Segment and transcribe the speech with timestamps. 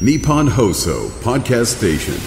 [0.00, 2.18] Nippon Hoso Podcast Station.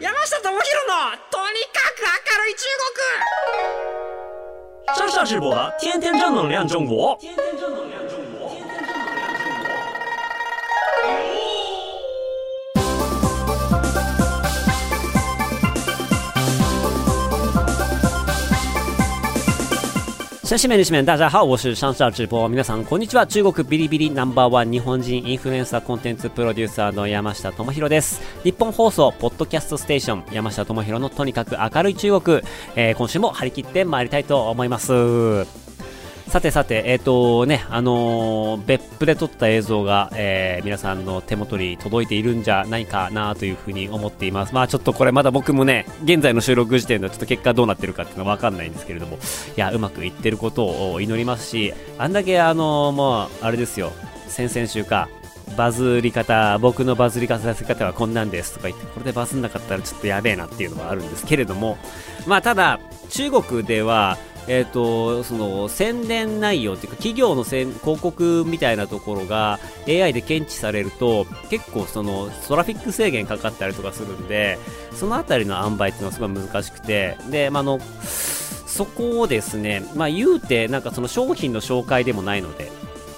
[0.00, 0.56] 山下智博
[0.88, 2.96] のとにかく明るい中国
[4.96, 8.01] 山下智博的天天正能量中国，天天正能量
[20.52, 22.46] 先生们、女士们，大家好，我是上下直播。
[22.46, 23.26] 皆さん、こんにちは。
[23.26, 28.20] 中国ビリビリナンバーワン日本人インフルエンサーコンテンツプロデューサーの山下智博です。
[28.44, 32.42] 日本放送、ポッドキャストステーション、山下智博のとにかく明るい中国、
[32.76, 35.61] えー今週も張り切って参りたいと思います。
[36.32, 44.54] さてさて、えっ、とね、あのー別府で撮った映像が、えー皆さんの手元に届いているんじゃないかなというふうに思っています。
[44.54, 53.92] まあちょっとこれまだ僕もね、現在の収録時点ではちょっと結果どうなってるかっていうのはわかんないんですけれども、いや、うまくいってることを祈りますし、あんだけあのもう、あれですよ、
[54.28, 55.10] 先々週か、
[55.54, 61.76] バズり方、僕のバズり方させ方はこんなんですとか言って、これでバズんなかったらちょっとやべえなっていうのがあるんですけれども、
[62.26, 62.80] まあただ、
[63.10, 64.16] 中国では、
[64.48, 74.58] えー、と、その宣伝内容っていうか企業の広告みたいなところが AI で検知されると結構そのトラフィック制限かかったりとかするんで
[74.92, 77.78] その辺りの塩梅っていうのはすごい難しくてで、ま、あの
[78.72, 82.72] そこをですね、まあ、言うてなんかその商品の紹介でもないので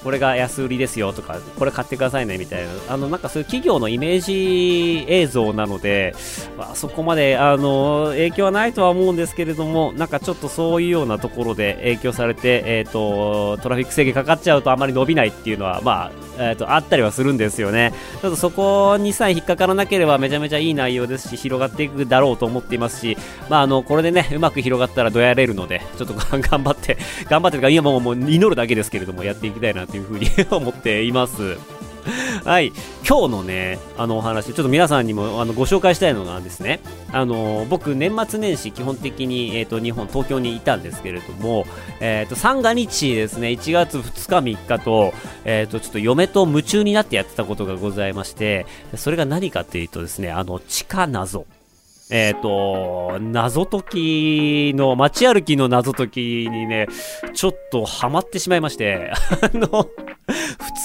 [0.04, 6.14] これが安売りですよとか、これ買ってくださいねみたいな、あの、なんかそういう企業のイメージ映像なので、
[6.58, 17.94] まあ、そこまで、あの、影響はないとは思うんですけれども、なんかちょっとそういうようなところで影響されて、えっ、と、トラフィック制限かかっちゃうとあまり伸びないっていうのは、まあ、えっ、と、あったりはするんですよね。
[18.20, 23.16] ちょっとそこにさえ引っかからなければめちゃめちゃいい内容ですし、広がっていくだろうと思っていますし、
[23.48, 31.58] まあ、あの、これでね、うまく広がったらどやれるので、ちょっと頑張って、頑張ってとか、今もうもう祈るだけですけれども、やっていきたいなというふうに思っています。
[32.44, 32.72] はい。
[33.08, 36.80] 今日のね、あのお話、ちょっと皆さんにもあのご紹介したいのがですね、
[37.12, 41.66] あの、僕、年末年始、基本的に、えっ、と、日本、東京にいたんですけれども、
[42.00, 45.12] えっ、と、三が日ですね、1月2日、3日と、
[45.44, 48.66] えっ、と、ちょっと嫁と夢中になってやってたことがございまして、
[48.96, 51.46] それが何かっていうとですね、あの、地下謎。
[52.10, 56.20] えっ、と、謎解きの、街歩きの謎解き
[56.50, 56.86] にね、
[57.32, 59.10] ちょっとハマってしまいまして、
[59.40, 59.88] あの、2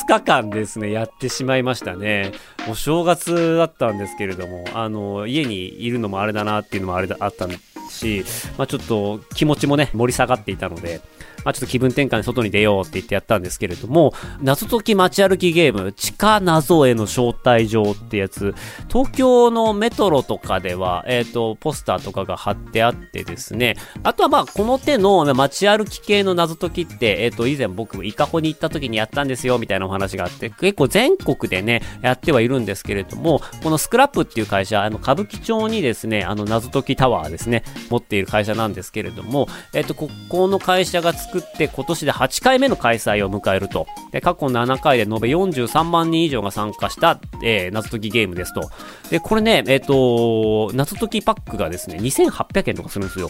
[0.07, 2.31] 日間ですね、やってしまいましたね。
[2.69, 7.47] お正月だったんですけれども、あの、家にいるのもあれだなっていうのもあれだあった
[7.89, 8.23] し、
[8.57, 11.01] まあちょっと気持ちもね、盛り下がっていたので、
[11.43, 18.53] まあちょっと気分転換に外に出ようって言ってやったんですけれども、謎解き街歩きゲーム、地下謎への招待状ってやつ、
[18.87, 43.87] 東京のメトロとかでは、えっ、と、ポスターとかが貼ってあってですね、あとはまあ、この手の街歩き系の謎解きって、えっ、と、以前僕も、伊香保に行った時にやったんですよ、みたいなお話があって、結構全国でね、やってはいるんですけれども、このスクラップっていう会社、あの、歌舞伎町にですね、あの、謎解きタワーですね、持っている会社なんですけれども、えっ、と、ここの会社が作作って、今年で8回目の開催を迎えると。
[44.11, 48.69] で、過去7回で延べ43万人以上が参加した、えー謎解きゲームですと。
[49.09, 53.29] で、これね、えっ、と、謎解きパックがですね、2800円とかするんですよ。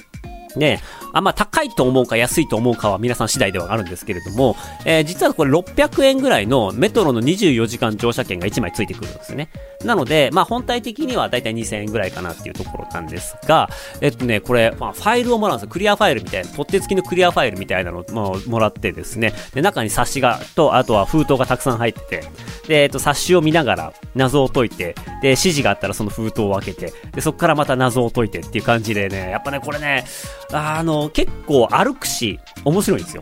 [0.55, 0.79] で、
[1.13, 4.55] あん、ま、高いと思うか安いと思うかは皆さん次第ではあるんですけれども、
[4.85, 9.49] えー実はこれ600円ぐらいのメトロの24時間乗車券が1枚ついてくるんですね。
[9.83, 13.69] なので、まあ、本体的にはだいたい2000円ぐらいかなっていうところなんですが、
[14.01, 15.69] えっとね、これ、まあ、ファイルをもらうんですよ。
[15.69, 22.23] クリアファイルみたいな、取っ手付きのクリアファイルみたいなのをもうもらってですね、で、中に冊子が、と、あとは封筒がたくさん入ってて、
[22.67, 30.05] で、えっと、冊子を見ながら謎を解いて、で、指示があったらその封筒を開けて、で、そこからまた謎を解いてっていう感じでね、やっぱね、これね、
[30.51, 33.21] あの、結構歩くし、面白いんですよ。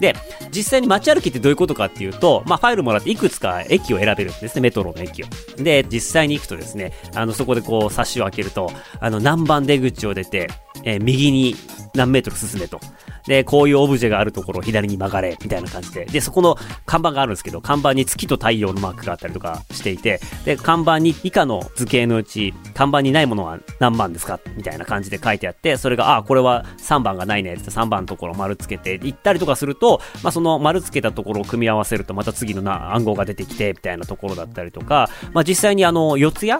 [0.00, 0.14] で、
[0.50, 5.26] 実際に街歩きってどういうことかっていうと、まあ、ファイルもらっていくつか駅を選べるんですね、メトロの駅を。
[5.56, 8.70] で、実際に行くとですね、あの、そこでこう、冊子を開けると、
[9.00, 10.48] あの、何番出口を出て、
[10.84, 11.56] えー右に
[11.94, 12.80] 何メートル進めと。
[13.26, 16.04] で、こういうオブジェがあるところを左に曲がれ、みたいな感じで。
[16.06, 16.56] で、そこの
[16.86, 24.40] 看板があるんですけど、看板に月と太陽のマークがあったりとかしていて、で、看板に以下の図形のうち、看板にないものは何番ですか？
[24.56, 36.52] みたいな感じで書いてあって、それが、あ、これは3番がないねって3番のところを丸つけて、行ったりとかすると、とまあ、その丸つけたところを組み合わせると、また次のな暗号が出てきて、みたいなところだったりとか、まあ、実際にあの、四谷？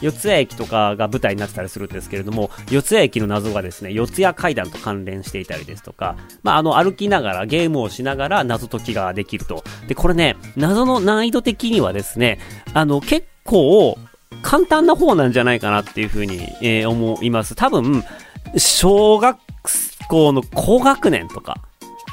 [0.00, 9.64] 四谷駅とかが舞台になってたりするんですけれども、四谷駅の謎がですね、四谷階段と関連していたりですとか、まあ、あの、歩きながら、ゲームをしながら謎解きができると。
[9.88, 12.38] で、これね、謎の難易度的にはですね、
[12.74, 13.96] あの、結構、
[14.42, 17.54] 簡単な方なんじゃないかなっていうふうに、えー思います。
[17.54, 18.04] 多分、
[18.56, 19.38] 小学
[20.08, 21.56] 校の高学年とか、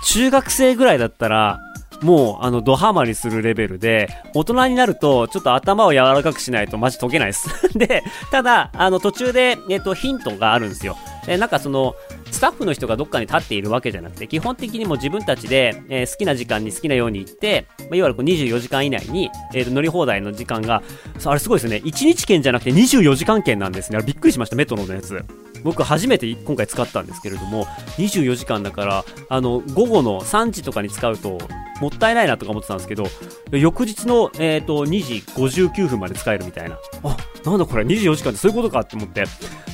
[0.06, 1.60] 中学生ぐらいだったら、
[2.02, 7.48] もう、あの、ドハマりするレベルで、大人になると、ちょっと頭を柔らかくしないとマジ解けないです。
[7.78, 10.98] で、ただ、あの、途中で、えっと、ヒントがあるんですよ。
[11.28, 11.94] え、なんかその、
[12.32, 20.82] スタッフの人がどっかに立っているわけじゃなくて、基本的にも自分たちで、えー好きな時間に好きなように行って、まあ、いわゆるこう24時間以内に、えーと乗り放題の時間が、
[21.24, 21.78] あれすごいですね。
[21.78, 23.98] 1日券じゃなくて24時間券なんですね。
[23.98, 25.24] あれびっくりしました、メトロのやつ。
[25.64, 27.66] 僕初めて今回使ったんですけれども、
[27.98, 31.38] 24時間だから、あの、午後の3時とかに使うと、
[31.82, 33.06] もったいないなとか思ってたんですけど、
[33.52, 36.78] 翌日の、えー、と2時59分まで使えるみたいな。
[37.04, 39.24] あ、なんだこれ、24時間ってそういうことかって思って。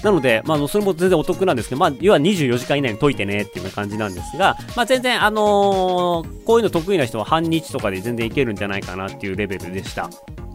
[0.04, 10.10] なので、まあ、それも全然お得なんですけど、まあ、要は4時間以内に解いてねっていう感じなんですが、まあ、全然、あのーこういうの得意な人は半日とかで全然いけるんじゃないかなっていうレベルでした。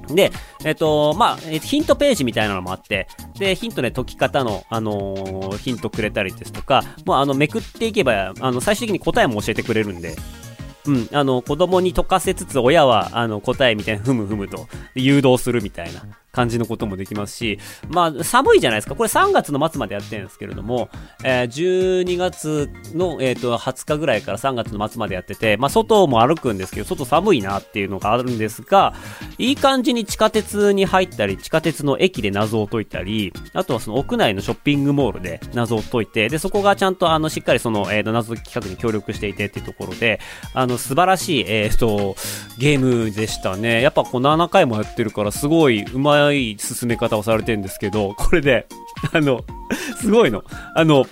[0.09, 0.33] で、
[0.65, 3.07] えっ、と、まあ、ヒントページみたいなのもあって、
[3.39, 10.17] で、ヒントで解き方の、あのーヒントくれたりですとか、もうあの、めくっていけば、あの、最終的に答えも教えてくれるんで、
[10.87, 16.03] うん、あの、子供に解かせつつ、親は、あの、答えみたいな、ふむふむと、誘導するみたいな
[16.33, 17.59] 感じのこともできますし、
[17.89, 18.95] まあ、寒いじゃないですか。
[18.95, 20.89] これ3月の末までやってるんですけれども、
[21.23, 28.95] えー12月の、えっ、と、20日ぐらいから3月の末までやってて、まあ、外も歩くんですけど、外寒いなっていうのがあるんですが、
[29.39, 40.21] いい感じに地下鉄に入ったり、地下鉄の駅で謎を解いたり、あとはその屋内のショッピングモールで謎を解いて、で、そこがちゃんとあの、しっかりその、えーと、謎解き企画に協力していてっていうところで、
[40.55, 42.17] あの、素晴らしい、えっ、と、
[42.59, 43.83] ゲームでしたね。
[43.83, 48.67] やっぱこう7回もやってるから、すごい上手いい進め方をされてるんですけど、これで、
[49.13, 49.41] あの、
[50.01, 50.45] すごいの。
[50.77, 51.07] あの、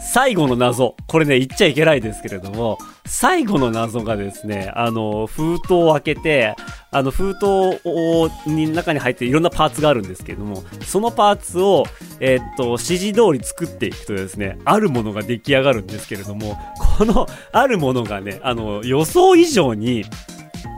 [0.00, 0.96] 最後の謎。
[1.06, 6.56] これね、言っちゃいけないですけれども、最後の謎がですね、あの、封筒を開けて、
[6.90, 11.84] あの、封筒を、に中に入っていろんなパーツがあるんですけれども、そのパーツを、
[12.20, 16.58] えーっと、指示通り作っていくとですね、あるものが出来上がるんですけれども、
[16.98, 20.04] この、あるものがね、あの、予想以上に、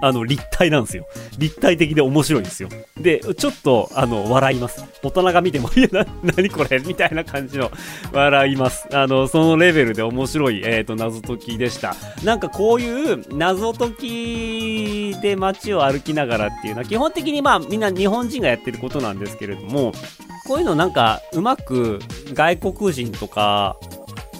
[0.03, 1.07] あの、立体なんですよ。
[1.39, 2.69] 立体的で面白いんですよ。
[3.01, 4.85] で、ちょっと、あの、笑います。
[5.03, 6.79] 大人が見ても、いや、な、なにこれ？
[6.79, 7.71] みたいな感じの、
[8.13, 8.87] 笑います。
[8.93, 11.95] あの、そのレベルで面白い、えっ、と、謎解きでした。
[12.25, 19.93] なんかこういう謎解きで街を歩きながらっていうのは、基本的にまあ、みんな日本人がやってることなんですけれども、
[20.47, 22.01] こういうのなんか、うまく
[22.35, 23.77] 外国人とか、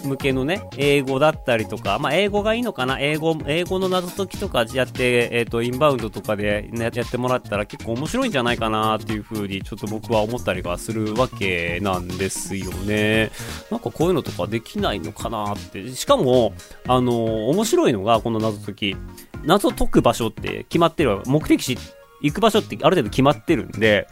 [0.05, 2.99] 向けのね、英語だったりとか、まあ、英語がいいのかな？
[2.99, 13.31] 英語、英語の謎解きとかやって、えっ、と、インバウンドとかで、やってもらったら結構面白いんじゃないかなっていう風に、ちょっと僕は思ったりはするわけなんですよね。
[13.71, 15.91] なんかこういうのとかできないのかなって。
[15.93, 16.53] しかも、
[16.87, 18.95] あの面白いのが、この謎解き。
[19.43, 21.77] 謎解く場所って決まってる目的地、
[22.21, 24.07] 行く場所ってある程度決まってるんで、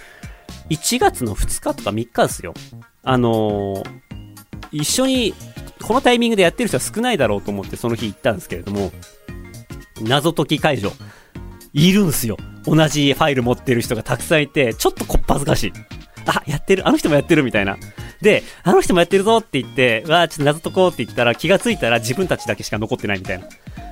[0.70, 2.54] 1月の2日とか3日ですよ。
[3.04, 3.84] あの
[4.74, 5.34] 一緒に
[5.82, 8.92] このタイミングでやってる人は少ないだろうと思ってその日行ったんですけれども、
[10.02, 10.92] 謎解き解除、
[11.74, 12.38] いるんすよ。
[12.66, 15.74] 同じファイル持ってる人がたくさんいて、ちょっとこっぱずかしい。
[16.26, 17.78] あ、やってる、あの人もやってるみたいな。
[18.22, 23.46] で、あの人もやってるぞって言って、わあ、ちょっと謎解こうって言ったら気がついたら自分たちだけしか残ってないみたいな。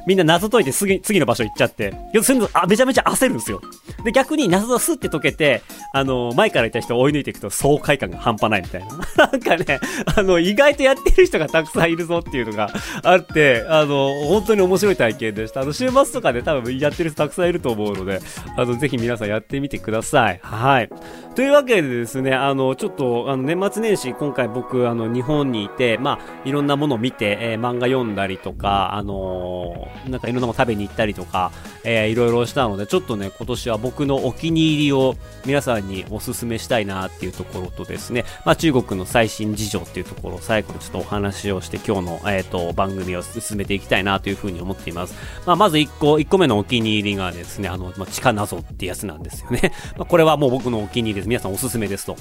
[0.07, 1.93] みんな謎解いて次次の場所行っちゃって、
[2.23, 3.61] そういうのあめちゃめちゃ焦るんですよ。
[4.03, 5.61] で、逆に謎をスッて解けて、
[5.93, 8.87] あの、前からいた人を追い抜いていくと爽快感が半端ないみたいな。
[9.31, 9.79] なんかね、
[10.15, 12.69] あの、意外とやってる人がたくさんいるぞっていうのが
[13.03, 15.61] あって、あの、本当に面白い体験でした。
[15.61, 18.19] あの、週末とかで多分やってる人たくさんいると思うので、
[18.57, 20.39] あの、ぜひ皆さんやってみてください。
[20.41, 20.89] はい。
[21.35, 29.70] というわけでですね、あの、ちょっと、あの、年末年始、今回僕、あの、日本にいて、まあ、いろんなものを見て、えー漫画読んだりとか、あのー
[30.07, 31.51] なんかいろんなもの食べに行ったりとか、
[31.83, 45.15] えーいろいろしたので、ちょっとね、今年は僕のお気に入りを皆さんにお勧めしたいなっていうところとですね、まあ、中国の最新事情っていうところを最後にちょっとお話をして、今日の、えっ、と、番組を進めていきたいなというふうに思っています。
[45.45, 49.71] まあ、まず1個、1個目のお気に入りがですね、あの、まあ、地下謎ってやつなんですよね。
[49.97, 51.27] まあ、これはもう僕のお気に入りです。
[51.27, 52.17] 皆さんおすすめですと。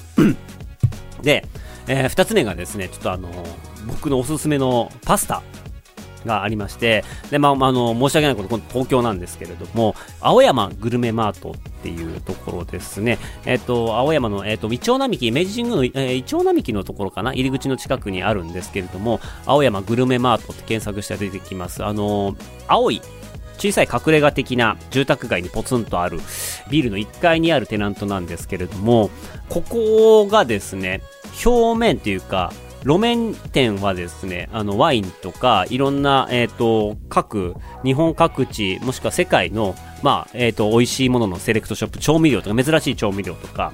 [1.21, 1.45] で、
[1.87, 3.29] えー二つ目がですね、ちょっとあの、
[3.87, 5.41] 僕のおすすめのパスタ
[6.25, 13.17] がありまして、で、まあ、あの、申し訳ないこと、この東京なんですけれども、青山グルメマートっていうところですね。
[13.45, 21.83] えっ、と、青山の、えっ、と、イチョウ並木、明治神宮の、えー、イチョウ並木のところかな入り口の近くにあるんですけれども、青山グルメマートって検索したら出てきます。
[21.83, 22.35] あの、
[22.67, 23.01] 青い、
[23.57, 26.19] 小さい隠れ家的な住宅街にポツンとある
[26.71, 29.11] ビルの1階にあるテナントなんですけれども、
[29.49, 31.01] ここがですね、
[31.45, 32.51] 表面というか、
[32.83, 43.71] 路面店はですね、あの、ワインとか、いろんな、えっ、と、各、日本各地、もしくは世界の、まあ、えっ、と、美味しいもののセレクトショップ、調味料とか、珍しい調味料とか、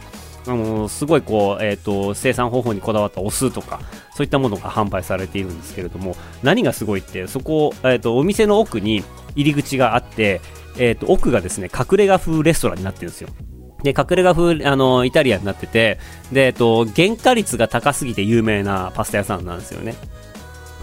[0.47, 3.81] あのすごいこう、えーと、生産方法にこだわったお酢とか
[4.15, 9.03] そういったものが販売されているんですけれども何がすごいってそこ、えーと、お店の奥に
[9.35, 10.41] 入り口があって、
[10.77, 13.29] えーと、奥がですね隠れ家風レストランになってるんですよ。
[13.83, 15.99] で隠れ家風あのイタリアンになってて
[16.31, 19.95] で、えー、と原価率が高すぎて有名なパスタ屋さんなんですよね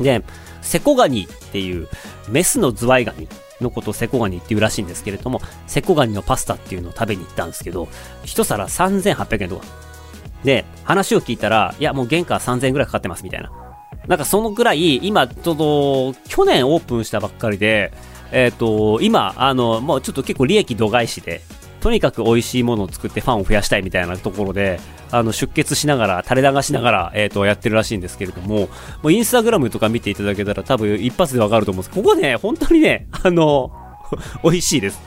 [0.01, 0.23] で
[0.63, 1.89] セコガニっていう
[2.29, 3.29] メスのズワイガニ
[3.61, 7.89] のことをセコガニっていうらしいんですけれども、セコガニのパスタっていうのを食べに行ったんですけど、
[8.25, 9.67] 一皿3800円とか。
[10.45, 13.51] で、話を聞いたら、いや、もう原価3000円ぐらいかかってますみたいな。
[14.07, 17.93] なんかそのぐらい、今、ちょっと、去年オープンしたばっかりで、
[18.33, 21.41] えっ、ー、と、今、あの、もうちょっと結構利益度外視で、
[21.85, 28.71] とにかく美味しいものを作ってファンを増やしたいみたいなところで、あの出血しながら、垂れ流しながら、えーと、やってるらしいんですけれども、
[29.03, 33.71] もうインスタグラムとか見ていただけたら多分一発でわかると思うんですここね、本当にね、あの、
[34.43, 35.03] 美味しいです。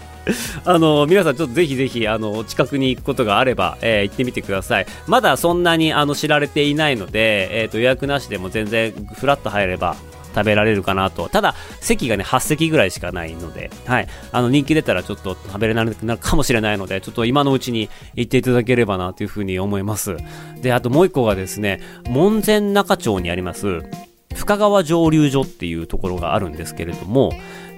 [0.65, 4.85] あの、皆さんちょっとぜひぜひ、あの、近くに行くことがあれば、えー、行ってみてください。
[5.07, 9.95] まだそんなに、あの、知られていないので、えっ、ー、と、予約なしでも全然、フラッと入れば、
[10.37, 11.29] 食べられるかなと。
[11.29, 14.07] ただ、席がね、8席ぐらいしかないので、はい。
[14.31, 20.17] あの、人気出たらちょっと食べれなくなるかもしれないので、ちょっと今のうちに行っていただければなというふうに思います。
[20.61, 23.81] で、あともう一個がですね、門前仲町にあります、
[24.35, 27.33] 深川蒸留所っていうところがあるんですけれども、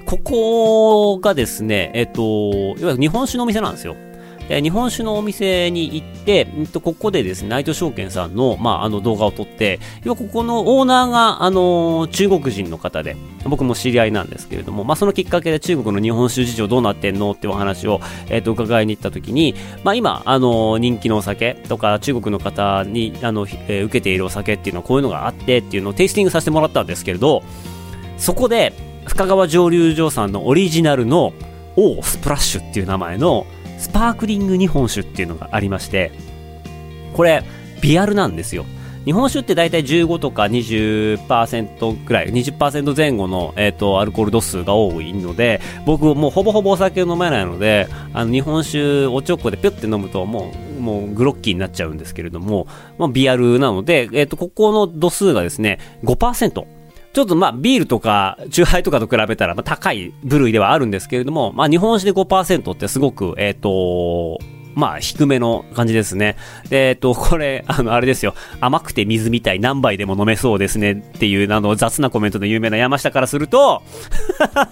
[0.06, 3.96] ここがですね、えっと、いわゆる日本酒のお店なんですよ。
[4.50, 13.16] 日本酒のお店に行って、んと、ここでですね、内藤証券さんの、まあ、あの動画を撮って、要はここのオーナーが、あの、中国人の方で、
[13.46, 19.54] 僕も知り合いなんですけれども、まあ、そのきっかけで中国の日本酒事情どうなってんのってお話を、えっ、と、伺いに行った時に、
[19.84, 27.44] まあ、今、あの、人気のお酒とか、中国の方に、あの、えー、受けているお酒っていうのはこういうのがあってっていうのをテイスティングさせてもらったんですけれど、
[28.18, 28.74] そこで、
[29.06, 31.34] 深川蒸留所さんのオリジナルの、
[31.76, 33.46] オースプラッシュっていう名前の、
[33.80, 36.12] スパークリング日本酒っていうのがありまして、
[37.14, 37.44] これ、
[37.82, 38.66] ビアルなんですよ。
[39.06, 52.68] 日本酒って大体15とか20%くらい、20%前後の、えっ、ー、と、アルコール度数が多いので、僕もうほぼほぼお酒を飲めないので、あの、日本酒おちょこでピュッて飲むともう、もうグロッキーになっちゃうんですけれども、
[52.98, 56.79] まあ、ビアルなので、えっ、ー、と、ここの度数がですね、5%。
[57.12, 64.40] ちょっとまあビールとか、酎ハイとかと比べたらまあ高い部類ではあるんですけれども、まあ日本酒で5%ってすごく、えっ、ー、と、
[64.76, 66.36] まあ、低めの感じですね。
[66.70, 68.34] で、えっと、これ、あの、あれですよ。
[68.60, 73.82] 甘くて水みたい何杯でも飲めそうですねっていう、あの、雑なコメントの有名な山下からすると、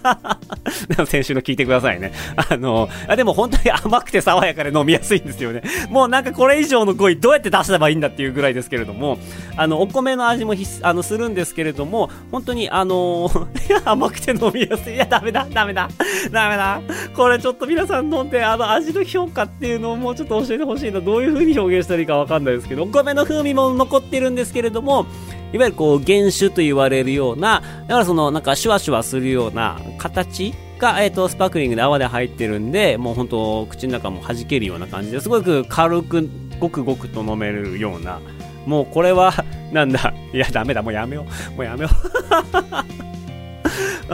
[1.06, 2.12] 先週の聞いてくださいね。
[2.50, 5.62] あの、あでも本当に甘くて爽やかで飲みやすいんですよね。
[5.89, 9.18] もうなんかこれ以上の語彙どうやって出せばいいんだっていうぐらいですけれども、
[9.56, 13.30] あの、お米の味もひあのするんですけれども、本当にあの、
[13.70, 14.96] いや、甘くて飲みやすい。
[14.96, 15.89] いや、ダメだ、ダメだ、
[16.32, 16.82] ダメだ。
[17.16, 21.01] これちょっと皆さん飲んで、あの、味の評価っていうのをもうちょっと教えてほしいな。
[21.01, 25.06] どういう風に表現したらいいかわかんないですけど、お米の風味も残ってるんですけれども、
[25.54, 38.20] いわゆるこう原酒と言われるような、だからそのなんかシュワシュワするような形が、えっ、ー、と、スパークリングで泡で入ってるんで、もう本当口の中も弾けるような感じですごく軽く、ごくごくと飲めるような、
[38.66, 39.34] もうこれは、
[39.72, 41.56] なんだ、いや、ダメだ、もうやめよう。
[41.56, 43.27] もうやめよう。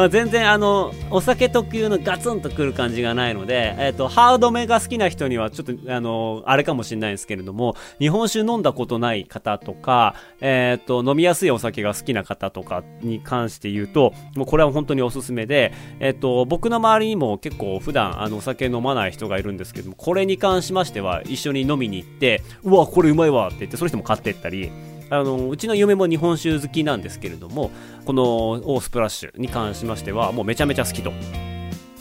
[0.09, 24.71] 全然あのお酒特有のガツンとくる感じがないので、え、ー、とハードめが好きな人にはちょっとあのあれかもしれないんですけれども日本酒飲んだことない方とか、え、ー、と飲みやすいお酒が好きな方とかに関して言うともうこれは本当におすすめで、えっ、ー、と僕の周りにも結構普段あのお酒飲まない人がいるんですけどもこれに関しましては一緒に飲みに行ってうわこれうまいわって言ってその人も買ってったり
[25.13, 27.71] あのうちの嫁も日本酒好きなんですけれども
[28.05, 31.11] このオースプラッシュに関しましてはもうめちゃめちゃ好きと。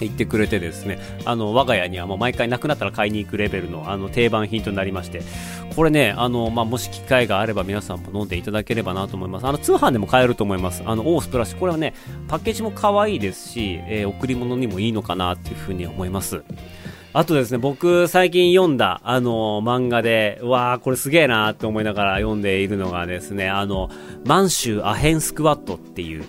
[0.00, 5.23] 言ってくれてですね、あの、我が家にはもう毎回なくなったら買いに行くレベルのあの定番品となりまして、
[5.76, 9.47] これね、あの、まあ、もし機会があれば皆さんも飲んでいただければなと思います。
[9.47, 10.83] あの、通販でも買えると思います。
[10.85, 11.59] あの、オースプラッシュ。
[11.59, 11.95] これはね、
[12.28, 16.42] パッケージも可愛いですし、えー、贈り物にもいいのかなっていうふうに思います。
[17.14, 23.90] あとですね、僕最近読んだ、あの、漫画で、わー、これすげえなーって思いながら読んでいるのがですね、あの、
[24.25, 26.25] 満州アヘンスクワットっていう、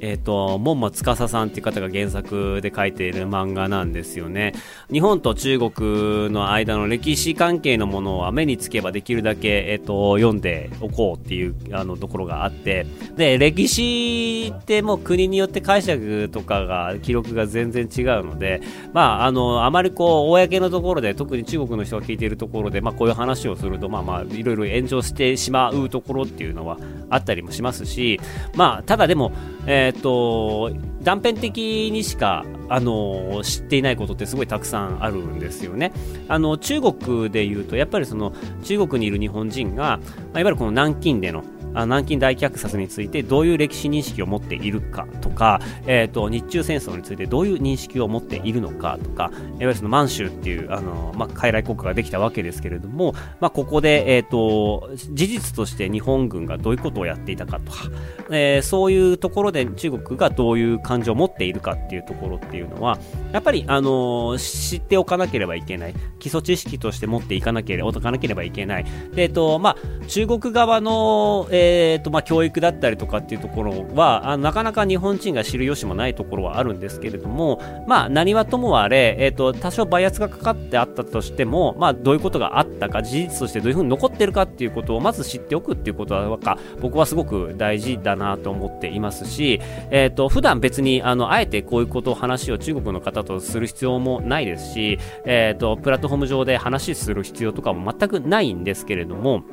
[0.00, 4.54] えっ、ー、と、門馬司さんっていう方が原作で書いている漫画なんですよね。
[4.92, 12.86] 日本と中国の間の歴史関係のものは目につけばできるだけ、えっ、ー、と、読んでおこうっていう、あの、ところがあって、
[13.16, 18.60] で、歴史ってもう国によって解釈とかが、記録が全然違うので、
[18.92, 26.78] まあ、あの、あまりこう、公のところで、特に中国の人が聞いているところで、まあ、こういう話をすると、まあまあ、いろいろ炎上してしまうところっていうのは
[27.10, 28.20] あったりもしますし、
[28.54, 29.32] まあ、ただでも、
[29.66, 35.92] えっ、と、断片的にしか、あの知っていないことってすごいたくさんあるんですよね。
[36.28, 38.32] あの中国でいうとやっぱりその
[38.62, 39.98] 中国にいる日本人が、
[40.32, 57.90] まあ、いわゆるこの南京での南京大虐殺についてどういう歴史認識を持っているかとか、えーと、日中戦争についてどういう認識を持っているのかとか、いわゆるその満州っていうあの、まあ、傀儡国家ができたわけですけれども、まあ、ここで、えーと、事実として日本軍がどういうことをやっていたかとか、
[58.30, 62.98] えー、そういうところで中国がどういう感情を持っているかっていうところっていうのは
[63.32, 99.44] やっぱり、あの知っておかなければいけない基礎知識として持っていかなければかなければいけないで、えーとまあ、中国側の、えーえーとまあ、教育だったりとかっていうところはあなかなか日本人が知る由もないところはあるんですけれども、まあ、何はともあれ、えーと、多少バイアスがかかってあったとしても、まあ、どういうことがあったか事実としてどういうふうに残ってるかっていうことをまず知っておくっていうことは僕はすごく大事だなと思っていますし、えーと、普段別にあのあえてこういうことを話を中国の方とする必要もないですし、えーとプラットフォーム上で話する必要とかも全くないんですけれども、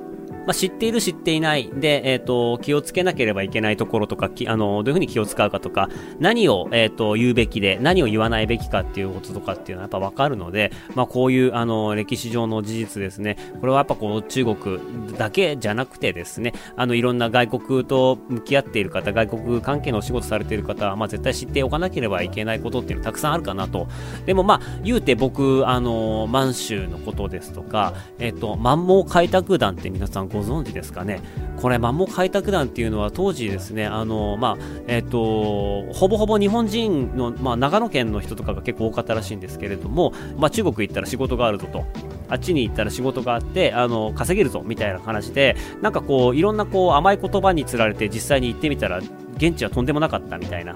[0.45, 14.79] まあ、知っている知っていないで、えっ、ー、と、気をつけなければいけないところとか、あの、どういうふうに気を使うかとか、何を、えっ、ー、と、言うべきで、何を言わないべきかっていうこととかっていうのはやっぱわかるので、まあ、こういう、あの、歴史上の事実ですね、これはやっぱこう、中国
[15.17, 23.87] だけじゃなくてですね、あの、いろんな外国と向き合っている方、外国関係のお仕事されている方は、まあ、絶対知っておかなければいけないことっていうのたくさんあるかなと。
[24.25, 31.21] でもまあ、言うて僕、あの、満州のことですとか、えっ、ー、と、満蒙開拓団って皆さんご存知ですかね。
[31.57, 41.85] これ、マンモ開拓団っていうのは当時ですね、あの、まあ、えっ、と、ほぼほぼ日本人の、まあ、長野県の人とかが結構多かったらしいんですけれども、まあ、中国行ったら仕事があるぞと。
[42.29, 48.99] あっちに行ったら仕事があって、あの、稼げるぞ、みたいな話で、なんかこう、いろんなこう、甘い言葉につられて実際に行ってみたら、
[49.37, 50.75] 現地はとんでもなかったみたいな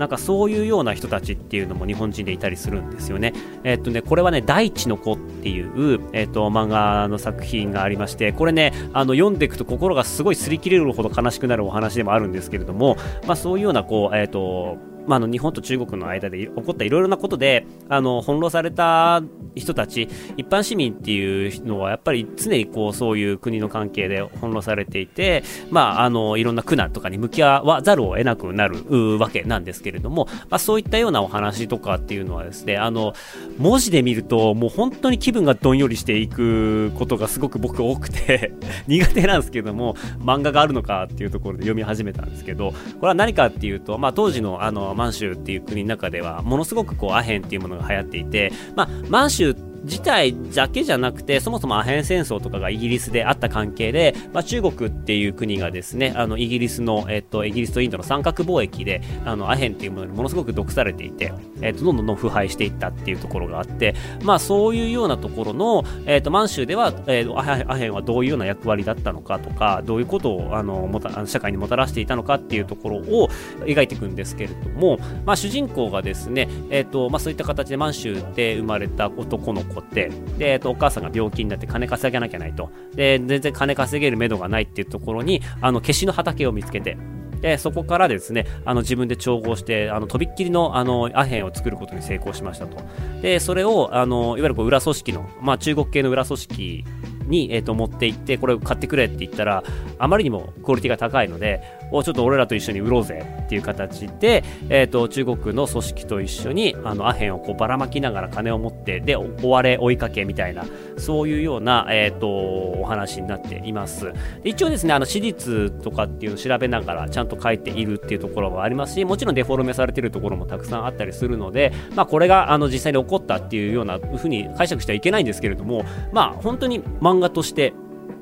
[0.00, 3.34] なんかそういうような人たちっていうのも日本人でいたりするんですよね。
[3.64, 19.22] えっとね、これはね、大地の子っていう、えっと、漫画の作品がありまして、これね、あの、読んでいくと心がすごい擦り切れるほど悲しくなるお話でもあるんですけれども、まあそういうような、こう、えっと、まあ、あの日本と中国の間で起こったいろいろなことであの翻弄された
[19.54, 33.14] 人たち一般市民っていうのはやっぱり常にこうそういう国の関係で翻弄されていて、まあ、あのいろんな苦難とかに向き合わざるを得なくなるわけなんですけれども、まあ、そういったようなお話とかっていうのはですねあの
[33.58, 38.52] 文字で見るともう本当に気分がどんよりしていくことがすごく僕多くて
[38.86, 67.44] 苦手なんですけども漫画があるのかっていうところで読み始めたんですけどこれは何かっていうと、まあ、当時のあの満州っていう国の中ではものすごくこうアヘンっていうものが流行っていて、まあ、満州自体だけじゃなくて、そもそもアヘン戦争とかがイギリスであった関係で、まあ、中国っていう国がですね、あの、イギリスの、えっと、イギリスとインドの三角貿易で、あの、アヘンっていうものにものすごく毒されていて、えっと、どんどんどん腐敗していったっていうところがあって、まあ、そういうようなところの、えっと、満州では、えっと、ア
[67.76, 73.28] ヘンはどういうような役割だったのかとか、どういうことを、あの、もた、社会にもたらしていたのかっていうところを
[73.60, 82.70] 描いていくんですけれども、まあ、主人公がですね、えっと、まあ、そういった形で満州で生まれた男の子で、で、えっと、お母さんが病気になって金稼げなきゃないと。
[82.94, 86.96] で、全然金稼げる目処がないっていうところに、あの、消しの畑を見つけて、
[87.40, 92.76] で、そこからですね、あの自分で調合して、あのとびっきりのあのアヘンを作ることに成功しましたと。
[93.22, 96.84] で、それを、あのいわゆるこう裏組織の、まあ、中国系の裏組織
[97.26, 99.64] に、えー、と持って行って、これを買ってくれって言ったら、
[99.98, 110.64] あまりにもクオリティが高いので、おちょっと俺らと一緒に売ろうぜっていう形で、えー、と中国の組織と一緒にあのアヘンをこうばらまきながら金を持ってで追われ追いかけみたいな
[110.98, 114.12] そういうような、えー、とお話になっています。
[114.44, 127.72] 一応ですねあの史実とかっていうのを調べながらちゃんと書いているっていうところもありますしもちろんデフォルメされてるところもたくさんあったりするので、まあ、これがあの実際に起こったっていうようなふうに解釈してはいけないんですけれどもまあ本当に漫画として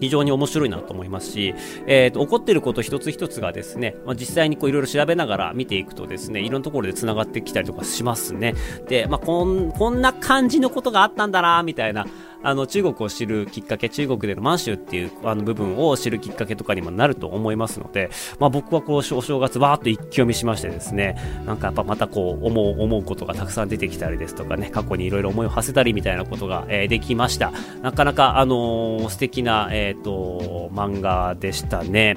[0.01, 1.55] 非常に面白いなと思いますし、
[1.87, 8.55] えーと、起こっていること一つ一つがですね、まあ、実際にいろいろ調べながら見ていくとですね、いろんなところで繋がってきたりとかしますね。
[8.89, 12.07] で、まあ、こん、こんな感じのことがあったんだな、みたいな、
[12.43, 27.53] あの、中国を知るきっかけ、中国での満州っていうあの部分を知るきっかけとかにもなると思いますので、まあ僕はこう、お正月わーっと一気読みしましてですね、なんかやっぱまたこう、思う、思うことがたくさん出てきたりですとかね、過去にいろいろ思いを馳せたりみたいなことが、えー、できました。
[27.83, 32.17] なかなか、あのー、素敵な、えっ、ー、と、漫画でしたね。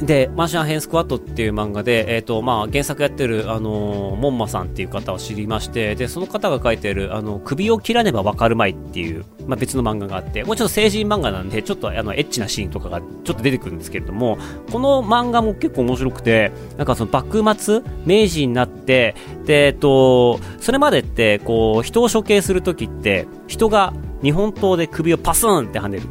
[0.00, 14.36] で、マーシャンヘンスクワットっていう漫画で、えっ、と、まあ原作やってる、あのモンマさんっていう方を知りまして、で、その方が書いてる、あの、首を切らねばわかるまいっていう、まあ、別の漫画があって、もうちょっと成人漫画なんで、ちょっとあのエッチなシーンとかがちょっと出てくるんですけれども、
[14.72, 19.14] この漫画も結構面白くて、なんかその幕末、明治になって、
[19.46, 26.08] で、えっと、それまでって、こう、人を処刑するときって、人が日本刀で首をパスンって跳ねる。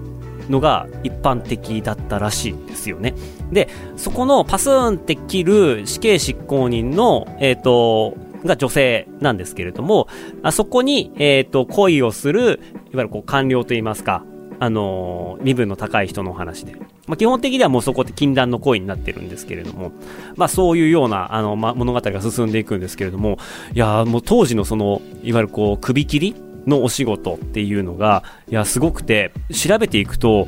[0.49, 3.13] のが一般的だったらしいんですよね。
[3.51, 10.07] で、そこのパスーンって切る死刑執行人の、えっ、ー、と、が女性なんですけれども、
[10.43, 12.57] あそこに、えっ、ー、と、恋をする、いわ
[12.93, 14.23] ゆるこう官僚といいますか、
[14.59, 16.75] あのー、身分の高い人のお話で。
[17.07, 19.91] まあ、基本的にはもうそこって禁断の恋になってるんですけれども、
[20.35, 23.39] まあそういうような、あの、ま、物語が進んでいくんですけれども、
[23.73, 26.35] いやもう当時のその、いわゆるこう、首切り
[26.67, 30.47] のお仕事っていうのが、いや、すごくて、調べていくと、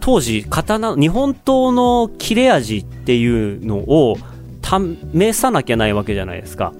[0.00, 4.16] 当時、刀、日本刀の切れ味っていうのを
[4.62, 6.72] 試さなきゃないわけじゃないですか。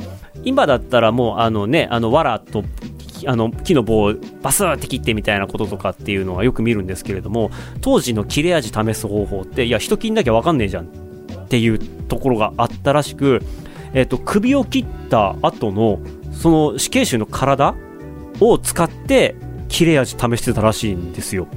[0.45, 2.65] 今だったらもう、あのね、あの、藁と、
[3.27, 7.51] あの、木の棒をバスーって切ってみたいなこととかっていうのはよく見るんですけれども、
[7.81, 13.43] 当時の切れ味試す方法って、いや、人切んなきゃわかんねえじゃんっていうところがあったらしく、
[13.93, 16.01] えっ、ー、と、首を切った後の、
[16.33, 17.75] その死刑囚の体
[18.41, 19.35] を使って
[19.69, 21.49] 切れ味試してたらしいんですよ。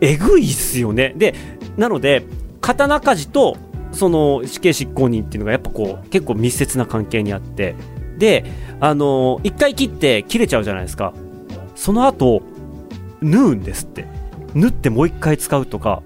[0.00, 1.14] えぐいっすよね。
[1.16, 1.34] で、
[1.76, 2.24] なので、
[2.60, 3.56] 刀鍛冶と
[3.92, 7.74] その死刑執行人っていうのがやっぱこう結構密接な関係にあって、
[8.18, 8.44] で、
[8.80, 11.12] あの、一回切って切れちゃうじゃないですか。
[11.74, 12.42] その後、
[13.20, 14.06] 縫うんですって。
[14.54, 16.02] 縫ってもう一回使うとか、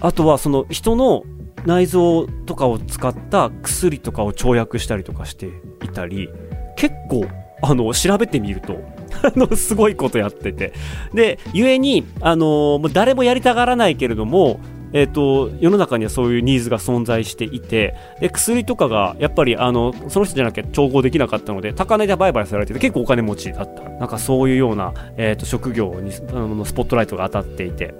[0.00, 1.24] あとはその人の
[1.64, 5.48] 内臓とかを使った薬とかを跳躍したりとかして
[5.82, 6.28] いたり、
[6.76, 7.26] 結構、
[7.62, 8.76] あの、調べてみると、
[9.22, 10.72] あの、すごいことやってて。
[11.14, 14.60] で、故に、あのもう誰もやりたがらないけれども、
[14.94, 23.82] え、ー、と、世の中にはそういうニーズが存在していて、で、薬とかが、やっぱり、あの、その人じゃなきゃ調合できなかったので、高値で売買されてて、結構お金持ちだった。
[23.82, 27.92] なんかそういうような、えっ、ー、と、職業に、あの、スポットライトが当たっていて、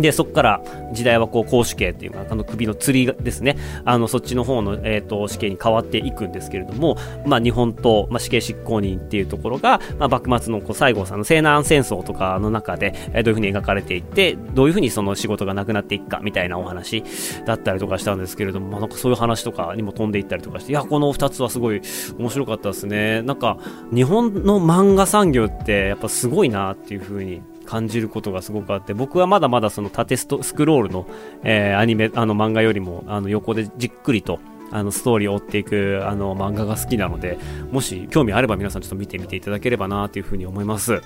[0.00, 0.60] で、そこから
[0.92, 17.02] 時代はこう、公主刑っていうか、あの首の釣りですね、あの、そっちの方の、えっ、ー、と、死刑に変わっていくんですけれども、まあ、日本と、まあ、死刑執行人っていうところが、まあ、幕末のこう西郷さんの西南戦争とかの中で、えー、どういうふうに描かれていって、どういうふうにその仕事がなくなっていくか、みたいなお話
[17.46, 21.80] だったりとかしたんですけれども、まあ、なんかそういう話とかにも飛んでいったりとかして、いや、この二つはすごい
[22.18, 23.22] 面白かったですね。
[23.22, 23.58] なんか、
[23.92, 31.06] 日本の漫画産業ってやっぱすごいなっていうふうに感じることがすごくあって、僕はまだまだその縦ストスクロールの、
[31.44, 34.40] えー、アニメ、あの漫画よりも、あの横でじっくりと、
[34.72, 37.38] あのストーリーを追っていくあの漫画が好きなので、
[37.70, 41.00] もし興味あれば皆さんちょっと見てみていただければなというふうに思います。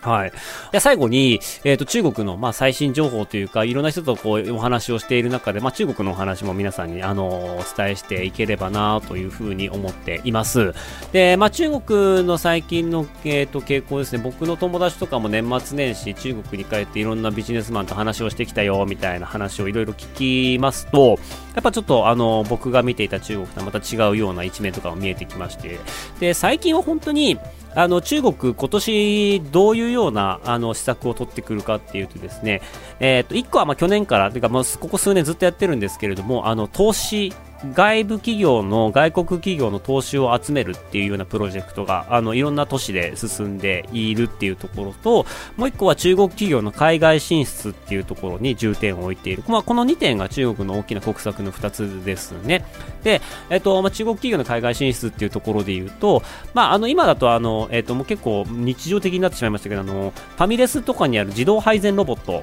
[0.00, 0.32] はい。
[0.70, 10.72] で、最後に、えっ、ー、と、中国の、まあ、最新情報というか、いろんな人とこう、お話をしている中で、まあ、中国のお話も皆さんに、あの、お伝えしていければな、というふうに思っています。
[11.12, 21.18] で、まあ、中国の最近の、えっ、ー、と、傾向ですね、僕の友達とかも年末年始、中国に帰っていろんなビジネスマンと話をしてきたよ、みたいな話をいろいろ聞きますと、
[21.54, 25.80] やっぱちょっと、あの、僕が見ていた中国とはまた違うような一面とかも見えてきまして、
[26.20, 27.36] で、最近は本当に、
[27.74, 32.62] あの中国、今年どういうようなあの施策を取ってくるかっていうとですね、
[33.00, 37.32] えー、と1個はまあ去年から、というかまあここ数年ずっとやってるんですけれども、あの投資
[37.74, 52.64] 外部企業の外国企業の投資を集めるっていうようなプロジェクトがあのいろんな都市で進んでいるっていうところともう一個は中国企業の海外進出っていうところに重点を置いている、まあ、この2点が中国の大きな国策の2つですね。
[53.02, 56.22] で、えっとまあ、中国企業の海外進出っていうところで言うと、
[56.54, 62.42] まあ、あの今だとあの、えっと、もう結構日常的になってしまいましたけどあのファミレスとかにある自動配膳ロボット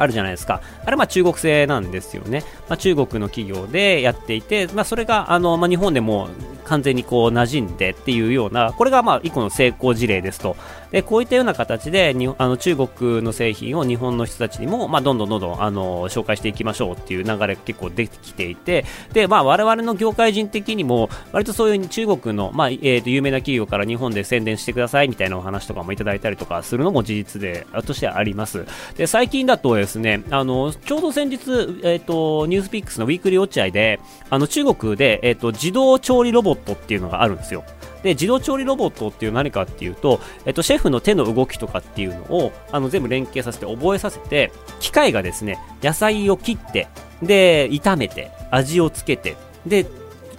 [0.00, 0.60] あるじゃないですか。
[0.84, 2.42] あれまあ中国製なんですよね。
[2.68, 6.28] まあ、中国の企業でやっていて、まあ、それがあの、まあ、日本でも
[6.64, 10.56] 完全にこう馴染んでっていうような、これがまあ一個の成功事例ですと。
[10.90, 28.66] で、こういったような形でにあの中国の製品を日本の人たちにも、まあ、どんどんどんどんあの紹介していきましょうっていう流れが結構できていて、で、まあ我々の業界人的にも、割とそういう中国の、まあ、えー、と有名な企業から日本で宣伝してくださいみたいなお話とかもいただいたりとかするのも事実で、としてあります。
[28.96, 31.36] で、最近だとですね、あの、ちょうど先日、
[31.82, 37.64] え、ー、と、ニュースピックスのウィークリー落合で、あの、中国で、え、ー、と、自動調理ロボットっていうのがあるんですよ。
[38.02, 46.88] で、自動調理ロボットっていう何かっていうと、えっと、シェフの手の動きとかっていうのを、あの、全部連携させて覚えさせて、機械がですね、野菜を切って、
[47.22, 49.36] で、炒めて、味をつけて、
[49.66, 49.86] で、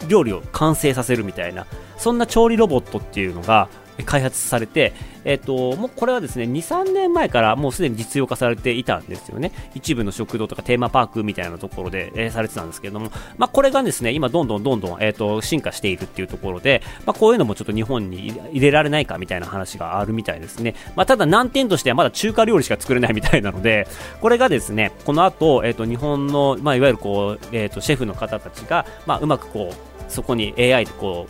[0.08, 3.70] 料理を完成させるみたいな、そんな調理ロボットっていうのが、
[4.04, 9.52] 開発されて、えっ、と、もうこれはですね、2、3年前からもうすでに実用化されていたんですよね。
[9.76, 20.76] 一部の食堂とかテーマパークみたいなところで、えー、されてたんですけれども、まあ、これがですね、今どんどんどんどん、えっ、と、進化しているっていうところで、まあ、こういうのもちょっと日本に入れられないかみたいな話があるみたいですね。
[20.96, 23.88] まあ、ただ難点としてはまだ中華料理しか作れないみたいなので、
[24.22, 31.28] これがですね、この後、えっ、と、日本の、まあ、いわゆるこう、えっ、と、シェフの方たちが、まあ、うまくこう、そこに AI でこ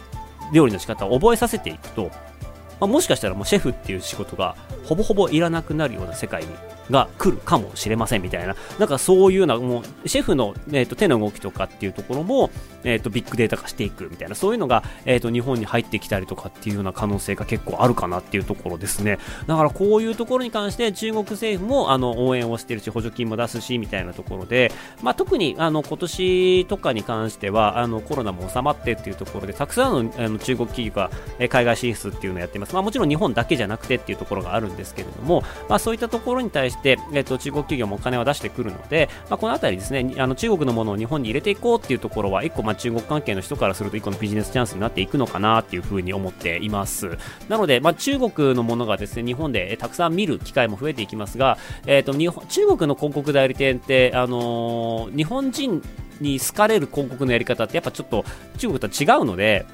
[0.52, 2.12] う、料理の仕方を覚えさせていくと、
[2.82, 6.50] まあ、もしかしたらもうシェフっていう仕事がほぼほぼいらなくなるような世界に
[6.92, 12.50] が来るかもしれませんみたいな、なんかそういうような、もう、シェフの、えーと、手の動きとかっていうところも、
[12.84, 19.20] えーと、ビッグデータ化していくみたいな、そういうのが、えーと、日本に入ってきたりとかっていうような可能性が結構あるかなっていうところですね。
[19.48, 32.74] だからこういうところに関して中国政府もあの応援をしてるし、補助金も出すしみたいなところで、まあ、特にあの今年とかに関してはあのコロナも収まってっていうところで、たくさんのあの中国企業が、え海外進出っていうのをやっています。
[32.74, 47.18] まあ、もちろん日本だけじゃなくてっていうところがあるんですけれども、まあ、そういったところに対して、えー、と中国企業もお金を出してくるので、まあ、この辺りですねあの中国のものを日本に入れていこうっていうところは一個まあ中国関係の人からすると一個のビジネスチャンスになっていくのかなっていうふうに思っています。
[47.50, 55.82] なので、まあ、中国のものがですね日本でたくさん見る機会も増えていきますが、えー、と日本中国の広告代理店って、あのー、日本人
[56.20, 58.24] に好かれる広告のやり方ってやっぱちょっと
[58.58, 59.66] 中国とは違うので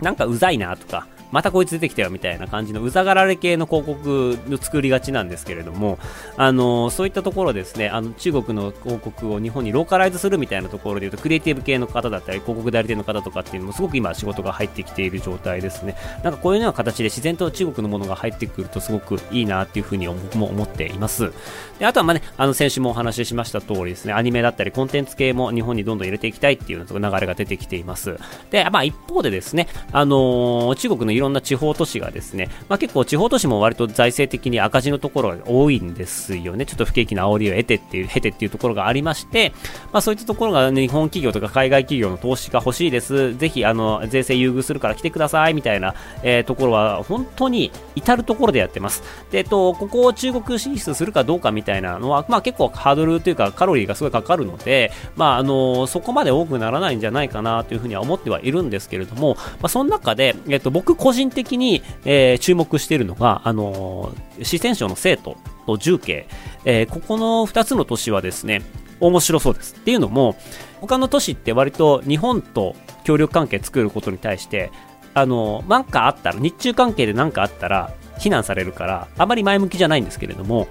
[0.00, 5.98] なんかうざいなとかまたこいつ出てきたよみたいな感じのうざがられ系の広告の作りがちなんですけれども、
[6.36, 15.96] あのそういったところですね、あの中国の広告を日本にローカライズするみたいなところでいうと、クリエイティブ系の方だったり、広告代理店の方とかっていうのもすごく今仕事が入ってきている状態ですね。
[16.22, 21.32] なんかこういうような形で自然と中国のものが入ってくるとすごくいいなっていうふうに僕も思っています。
[21.78, 28.18] であとはまあね、あの先週もお話ししました通りですね、アニメだったりコンテンツ系も日本にどんどん入れていきたいっていう流れが出てきています。
[28.50, 36.66] で、まあ一方でですね、あのー、中国のいろろんな地方都市がですね、まあ、結構地方都市も割と財政的に赤字のところが多いんですよね。
[36.66, 39.52] ちょっと不景気な煽りを得てっていう、経てっていうところがありまして、
[39.92, 43.36] まあ、そういったところが、日本企業とか海外企業の投資が欲しいです。
[43.36, 49.02] ぜひ、あの、税制優遇するから来てください、みたいな、えー、ところは、本当に至るところでやってます。
[49.30, 65.36] で、えっと、ここを中国進出するかどうかみたいなのは、まあ、結構ハードルというかカロリーがすごいかかるので、まあ、あの、そこまで多くならないんじゃないかなというふうには思ってはいるんですけれども、まあ、その中で、えっと、僕個人的に、えー、注目しているのが、あのー、四川省の生徒
[65.66, 66.26] と重慶、
[66.64, 68.62] えー、ここの2つの都市はですね、
[69.00, 69.74] 面白そうです。
[69.74, 70.34] っていうのも、
[70.80, 74.70] 他の都市って割と日本と協力関係作ることに対して、
[75.12, 80.68] あのー、なんかあったら、日中関係で何かあったら、非難されるから、あまり前向きじゃないんですけれども、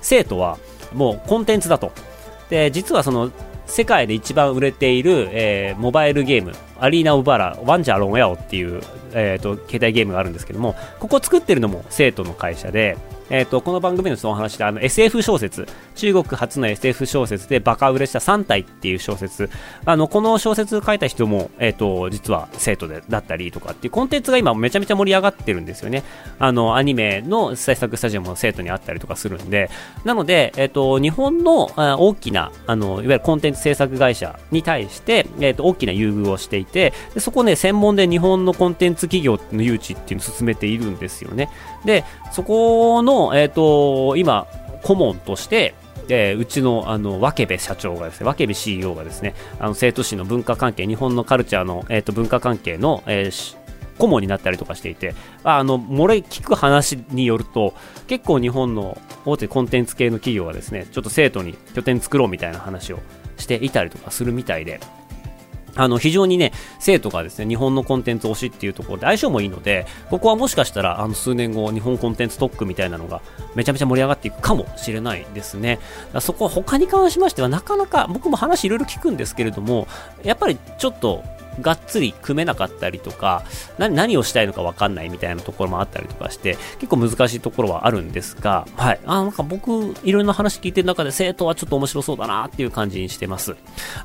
[0.00, 0.56] 生徒は
[0.94, 1.92] もうコンテンツだと。
[2.48, 3.30] で、実はその、
[3.66, 12.96] 世界で一番売れている、えー、モバイルゲーム、アリーナ・オブ・バラ、ワンジャー・ロン・ヤオっていう、えーと、携帯ゲームがあるんですけども、ここ作ってるのも生徒の会社で、
[13.30, 19.48] えっ、ー、と、この番組のそのお話で、あの、SF 小説、中国初の SF 小説でバカ売れした3体っていう小説、
[19.84, 26.02] あの、この小説書いた人も、えっ、ー、と、実は生徒で、だったりとかっていうコンテンツが今めちゃめちゃ盛り上がってるんですよね。
[26.38, 29.70] あの、アニメの制作スタジオも生徒にあったりとかするんで、
[30.04, 41.48] なので、えっ、ー、と、日本の大きな、あの、いわゆるコンテンツ制作会社に対して、えっ、と、大きな優遇をしていて、そこね、専門で日本のコンテンツ企業の誘致っていうのを進めているんですよね。
[41.84, 44.46] で、そこの、えっ、ー、と、今、
[44.82, 45.74] 顧問として、
[46.08, 53.56] えー、うちのあのケ部社長がですね、ケ部 CEO がですね、あの生徒史の文化関係、日本のカルチャーの、えーと、文化関係の、えー、
[53.98, 57.74] 顧問になったりとかしていて、あの、漏れ聞く話によると、
[58.06, 62.98] 結構日本の大手コンテンツ系の企業はですね、ちょっと生徒に拠点作ろうみたいな話を
[63.38, 64.80] していたりとかするみたいで、
[65.76, 73.22] あの、非常にね、生徒がですね、日本のコンテンツ推しっていうところで相性もいいので、ここはもしかしたら、あの、数年後、日本コンテンツ特区みたいなのが、
[73.54, 75.78] めちゃめちゃ盛り上がっていくかもしれないですね。
[76.20, 79.88] そこは他に関しましては、なかなか、僕も話いろいろ聞くんですけれども、
[80.22, 81.24] やっぱりちょっと、
[81.60, 83.42] がっつり組めなかったりとか、
[83.78, 89.00] 何をしたいのか分かんないみたいなところもあったりとかして、結構難しいところはあるんですが、はい。
[89.06, 93.56] あ、なんか僕、いろんな話聞いてる中で生徒はちょっと面白そうだなっていう感じにしてます。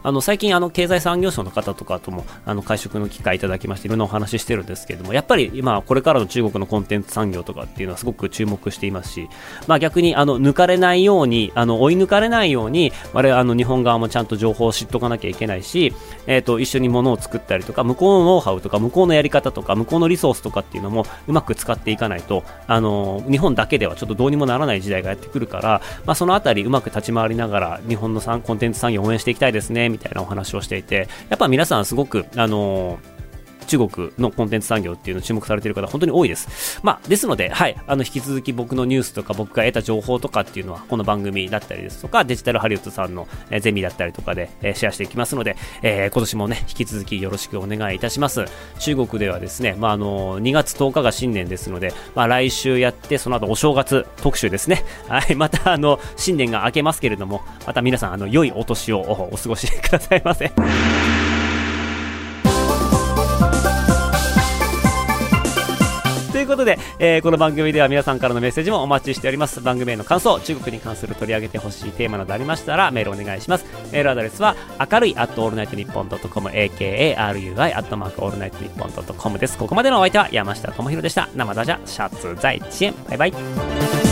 [0.03, 9.29] あの、最近あの、経済産業省の方とかとも、あの、会食の機会いただきまして、いろんなお話してるんですけれども、やっぱり今、これからの中国のコンテンツ産業とかっていうのはすごく注目していますし、
[9.67, 15.93] まあ逆に、あの、抜かれないように、あの、追い抜かれないように、我々、あの、日本側もちゃんと情報を知っとかなきゃいけないし、
[16.27, 32.99] えっ、ー、と、一緒に物を作ったりとか、向こうのノウハウとか、向こうのやり方とか、向こうのリソースとかっていうのもうまく使っていかないと、あの日本だけではちょっとどうにもならない時代がやってくるから、まあ、その辺りうまく立ち回りながら、日本のコンテンツ産業を応援していきたいですね、みたいなお話をしていて、やっぱ皆さんすごく、あの
[33.69, 36.79] 中国のコンテンツ産業っていうのを注目されている方本当に多いです。
[36.83, 43.27] まあ、ですので、はい、あの、引き続き僕のニュースとか僕が得た情報とかっていうのは、この番組だったりですとか、デジタルハリウッドさんの、
[43.61, 48.45] ゼミだったりとかで、シェアしていきますので、えー今年もね、引き続きよろしくお願いいたします。
[48.79, 54.83] 中国ではですね、まあ、あの、2月10日が新年ですので、まあ、来週やって、その後お正月特集ですね。
[55.07, 58.99] はい、 また、あの、新年が明けますけれども、また皆さん、あの、良いお年を
[59.31, 60.51] お過ごしくださいませ。
[66.49, 69.61] ことで、えーこの番組では皆さんからのメッセージもお待ちしております。
[69.61, 73.65] 番組への感想、中国に関する取り上げてほしいテーマなどありましたら、メールお願いします。
[73.91, 74.55] メールアドレスは、
[74.91, 79.57] 明るいアットオールナイトニッポンドットコム、akarui アットマークオールナイトニッポンドットコムです。
[79.57, 81.29] ここまでのお相手は山下智博でした。
[81.35, 82.95] 生ダジャ、シャツ在地園。
[83.07, 84.08] バイバイ。